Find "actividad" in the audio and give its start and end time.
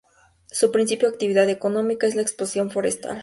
1.11-1.47